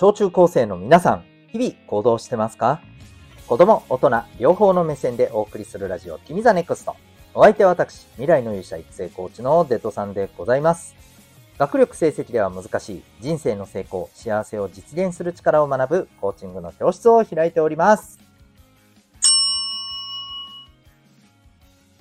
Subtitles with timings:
[0.00, 2.80] 小中高生の皆さん、日々行動してますか？
[3.46, 6.96] 子供、大人、両方の目線でお送りするラジオ、君 the NEXT。
[7.34, 10.94] お相手は私、未来の勇者育成コーチのデトさんでございます。
[11.58, 18.18] 学力成績では難しい人生の成功、幸せを実現する力を学ぶコーチングの教室を開いております。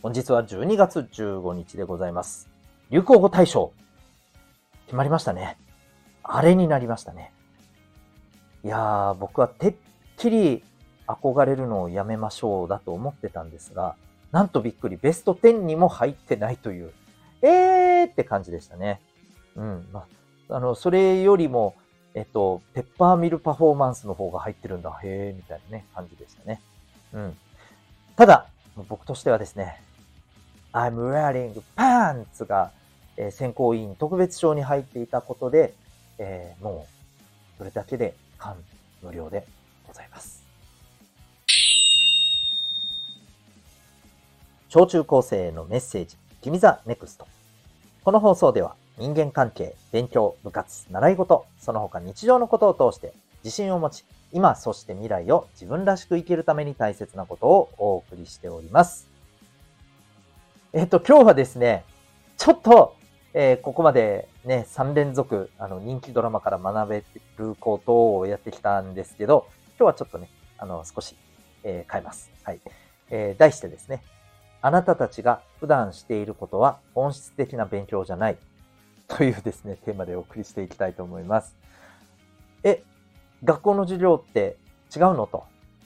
[0.02, 2.48] 本日は12月15日でございます。
[2.92, 3.74] 流行語大賞。
[4.86, 5.58] 決まりましたね。
[6.24, 7.34] あれになりましたね。
[8.64, 9.76] いやー、僕はてっ
[10.18, 10.64] きり
[11.08, 13.96] 憧れるのをやめましょうだと思ってたんですが、
[14.32, 16.94] なんとびっくり、ベスト10にも入ってないという、
[17.42, 19.02] えーって感じでしたね。
[19.56, 19.88] うん。
[19.92, 20.06] ま
[20.50, 21.76] あ、あの、それよりも、
[22.14, 26.62] えっと、ペッパーミルパフォーマンスの方が入ってるんだ、へーみたいなね、感じでしたね。
[27.14, 27.38] うん。
[28.16, 28.48] ただ、
[28.88, 29.82] 僕としてはですね、
[30.74, 32.72] I'm wearing pants が、
[33.18, 35.74] えー、選考委員特別賞に入っていたことで、
[36.18, 36.86] えー、も
[37.56, 38.56] う、それだけで感
[39.04, 39.46] 無量で
[39.86, 40.44] ございます。
[44.70, 47.28] 小中高生へのメッセージ、君 the NEXT。
[48.04, 59.10] この放送では人間関係、勉強、部活、習い事、その他日常のことを通して自信を持ち、今、そして未来を自分らしく生きるために大切なことをお送りしております。
[60.74, 61.84] えっと、今日はですね、
[62.38, 62.96] ちょっと、
[63.34, 67.04] えー、ここまでね、3連続、あの、人気ドラマから学べ
[67.38, 69.48] ることをやってきたんですけど、
[69.78, 71.16] 今日はちょっとね、あの、少し、
[71.64, 72.32] えー、変えます。
[72.42, 72.60] はい。
[73.12, 74.02] えー、題してですね、
[74.64, 78.38] あなたたちが普段していることは本質的な勉強じゃない。
[79.08, 81.56] というですね、テーマでお送りしていきたいと思います。
[82.64, 82.84] え、
[83.44, 84.58] 学校の授業って
[84.96, 85.44] 違うのと、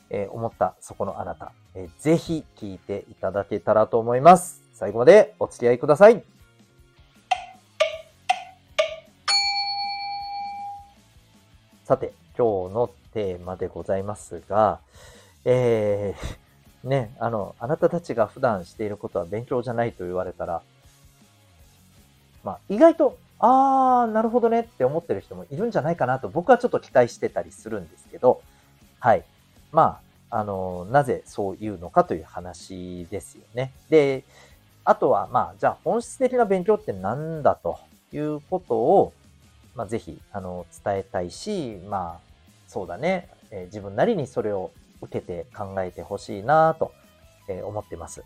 [0.10, 4.64] え思ったそこのあなた、えぜひ聞いていただけたらと思います。
[4.72, 6.33] 最後までお付き合いください。
[11.84, 14.80] さて、今日のテーマでございますが、
[15.44, 20.62] えー、 ね、あの、あなたたちが普段していることは勉強じゃないと言われたら、
[22.42, 28.42] まあ、意外と、あー、なるほどねって思ってる人もいるんじゃないかなと僕はちょっと期待してたりするんですけど、
[29.00, 29.26] はい。
[29.74, 30.00] ま
[30.30, 33.74] あ、あの、なぜそう言うのかという話ですよね。
[33.90, 34.24] で、
[34.86, 37.78] あとは、まあ、じゃあ本質的な勉強って何だと
[38.14, 39.12] いうことを、
[39.76, 42.20] まあ、ぜひ、あの、伝えたいし、まあ、
[42.68, 46.94] そうだね、えー、自分なりにそれを受けて考えてほしいなと、
[47.50, 48.24] えー、思ってます。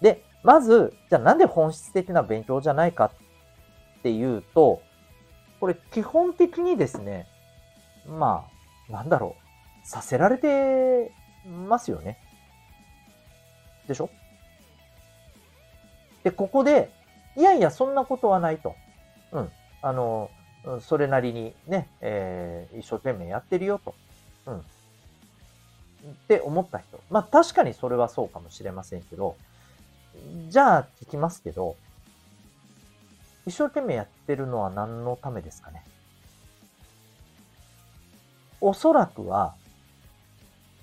[0.00, 3.10] で、まず、じゃあなんで本質的な勉強じゃないかっ
[4.02, 4.82] ていうと、
[5.60, 7.26] これ基本的にですね、
[8.06, 8.46] ま
[8.88, 9.34] あ、なんだろ
[9.84, 11.12] う、させられて
[11.46, 12.18] ますよね。
[13.88, 14.10] でしょ？
[16.22, 16.90] で、ここで、
[17.36, 18.74] いやいや、そんなことはないと。
[19.32, 19.50] うん。
[19.82, 20.30] あの、
[20.80, 23.94] それなりにね、えー、一生懸命やってるよと。
[24.46, 24.58] うん。
[24.58, 24.62] っ
[26.28, 27.00] て思った人。
[27.10, 29.36] まあ確かにそれはそうかもしれませんけど、
[30.48, 31.76] じゃあ聞きますけど、
[33.46, 35.82] 一生懸命やってるのは何のためですかね
[38.60, 39.54] おそらくは、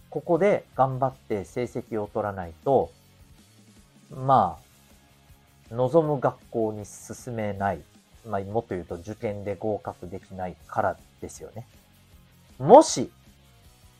[0.10, 2.92] ここで頑張って成績を取らないと、
[4.10, 4.58] ま
[5.70, 7.82] あ、望む学校に進めない。
[8.28, 11.68] まあ、もっと言うと受験で合格できないからですよね。
[12.58, 13.12] もし、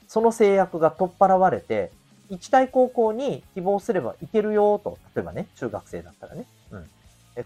[0.08, 1.92] その制約が取っ払われて、
[2.30, 6.90] 行きたい高校に希望すれば行けるよと、例えばね、中学生だったらね、うん。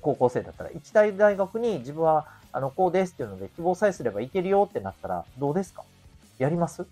[0.02, 5.84] 高校生だったら、行きたい大学に自分は、あの、こうですっていうので希望さえすれば行けるよってなったら、どうですか？
[6.38, 6.86] やります？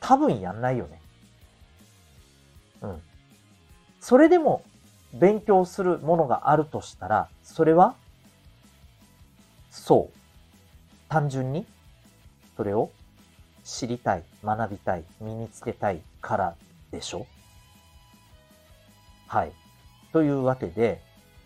[0.00, 1.00] 多分やんないよね。
[2.82, 3.02] うん。
[4.00, 4.62] それでも
[5.12, 7.94] 勉強するものがあるとしたら、それは？
[9.86, 10.18] そう。
[11.08, 11.64] 単純に、
[12.56, 12.90] それを
[13.62, 16.56] 知りたい、学びたい、身につけたいから
[16.90, 17.24] でしょ？
[19.28, 19.52] はい。
[20.12, 21.00] というわけで、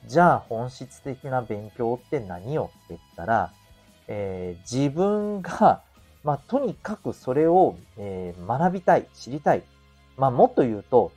[0.07, 3.53] じゃあ本質的な勉強って何よって言ったら、
[4.09, 5.83] えー、自分が、
[6.25, 9.63] まあ、とにかくそれを、えー、学びたい、知りたい。
[10.17, 11.13] まあ、もっと言うと、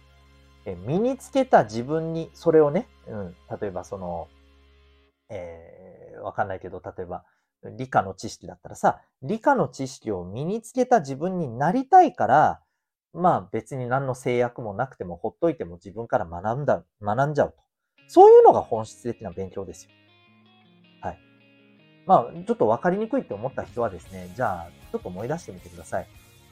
[0.65, 4.27] えー、身につけた自分に、それをね、うん、例えばその、
[5.29, 5.79] え、
[6.23, 7.23] わかんないけど、例えば、
[7.77, 12.61] 理科の知識だったらさ、理科の知識を身につけた自分になりたいから、
[13.13, 17.57] まあ別に何の制約もなくてもほっといても自分から学んだ、学んじゃうと。
[18.07, 19.91] そういうのが本質的な勉強ですよ。
[21.01, 21.19] はい。
[22.05, 26.07] まあ、ちょっとわかりにくいって思った人はですね、じゃあ、ちょっと思い出してみてください。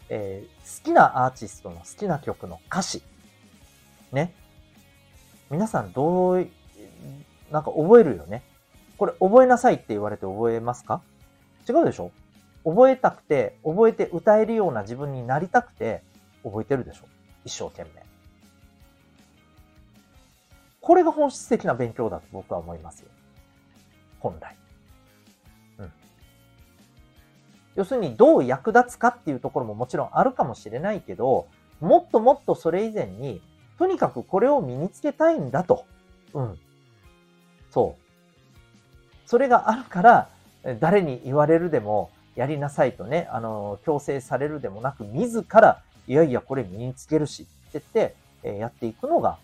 [0.10, 3.04] えー、好きなアーティストの好きな曲の歌詞。
[4.12, 4.34] ね。
[5.50, 6.48] 皆さんどう、
[7.52, 8.44] なんか覚えるよね。
[9.02, 11.02] これ覚えなさいって言われて覚えますか？
[11.68, 12.12] 違うでしょ？
[12.64, 16.04] 覚えたくて、覚えて歌えるような自分になりたくて、
[16.44, 17.06] 覚えてるでしょ？
[17.44, 18.04] 一生懸命。
[20.82, 23.08] これが本質的な勉強だと僕は思いますよ。
[24.20, 24.56] 本来。
[25.80, 25.92] うん。
[27.74, 31.48] 要するにどう役立つかっていうところももちろんあるかもしれないけど、
[31.80, 33.42] もっともっとそれ以前に、
[33.80, 35.86] とにかくこれを身につけたいんだと。
[36.36, 36.60] うん。
[37.72, 38.11] そう。
[39.32, 40.28] それがあるから、
[40.82, 49.38] 誰に言われるでも、やりなさいとね、あの、強制されるでもなく、自ら、いやいや、これ身につけるし、って言って、えやっていくのが、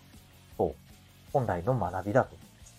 [0.58, 0.74] そう、
[1.32, 2.74] 本来の学びだと思います。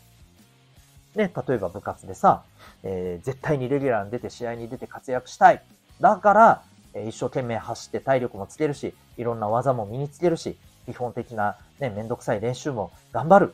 [1.18, 2.44] ね、例えば部活でさ、
[2.84, 5.64] えー、絶対にレギュラーに出て試合に出て活躍したい。
[6.00, 6.62] だから、
[6.94, 13.54] えー、一生懸命走って体力もつけるし、いろんな技も身につけるし、基本的なね、めんどくさい練習も頑張る。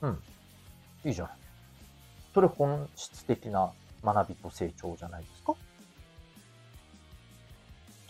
[0.00, 0.18] うん。
[1.04, 1.45] いいじゃない。
[2.36, 3.70] それ本質的な
[4.04, 5.54] 学びと成長じゃないですか？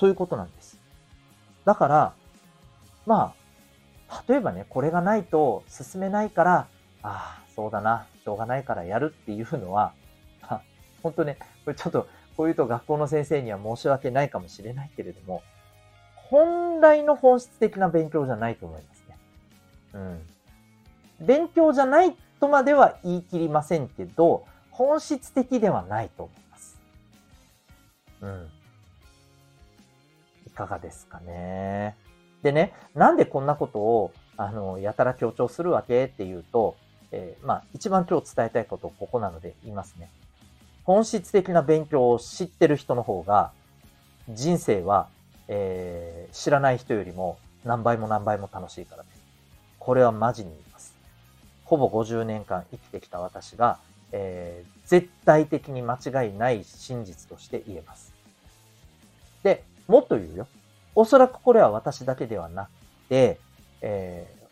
[0.00, 0.80] そういうことなんです。
[1.64, 2.12] だから、
[3.06, 3.34] ま
[4.10, 6.66] あ、例えばね、これがないと進めないから、
[7.04, 9.92] ああ、そうだな、しょうがないからやるっていうのは、
[11.04, 15.44] 本当ね、これちょっと、こういうと学校の先生には申し訳ないかもしれないけれども、
[16.16, 19.18] 本来の本質的な勉強じゃないと思いますね。
[19.94, 21.26] うん。
[21.26, 26.78] 勉強じゃないとまでは言い切りませんけど、本質的ではないと思います。
[28.20, 28.48] うん。
[30.46, 31.96] いかがですかね。
[32.42, 36.76] でね、なんでこんなことを、あの、やたら強調するわけっていうと、
[37.12, 40.10] えー、まあ、一番今日伝えたいことここなので言いますね。
[40.84, 43.52] 本質的な勉強を知ってる人の方が、
[44.28, 45.08] 人生は、
[45.48, 49.22] えー、知らない人よりも何倍も何倍も楽しいからです。
[49.78, 50.65] これはマジに。
[51.66, 53.78] ほぼ50年間生きてきた私が、
[54.12, 58.14] えー、絶対的に間違いない真実として言えます。
[59.42, 60.46] で、もっと言うよ。
[60.94, 62.68] おそらくこれは私だけではなく
[63.08, 63.40] て、
[63.82, 64.46] えー、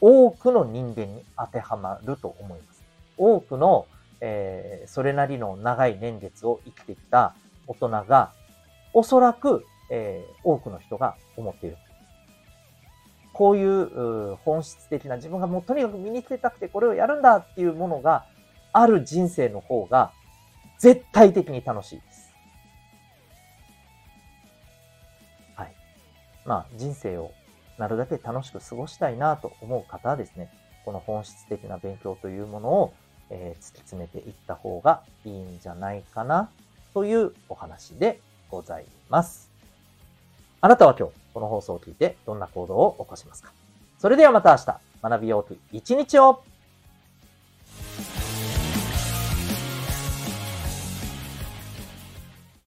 [0.00, 2.82] 多くの人間に当てはまると思います。
[3.18, 3.86] 多くの、
[4.20, 7.34] えー、それなりの長い年月を生きてきた
[7.66, 8.30] 大人が、
[8.92, 11.76] おそらく、えー、多くの人が思っている。
[13.40, 18.26] こういう本質的な自分がもうとにかく身につけたくてこれをやるんだっていうものが
[18.70, 20.12] ある人生の方が
[20.78, 22.34] 絶対的に楽しいです。
[25.54, 25.72] はい。
[26.44, 27.32] まあ人生を
[27.78, 30.50] なるだけ楽しく過ごしたいなと思う方はですね、
[30.84, 32.92] この本質的な勉強というものを、
[33.30, 36.50] えー、突き詰めていった方がいいんじゃないかな
[36.92, 38.20] というお話で
[38.50, 39.50] ございます。
[40.60, 43.52] あなたは今日この放送を聞いてどんな行動を起こしますか。
[43.98, 46.42] それではまた明日、学びようき一日を。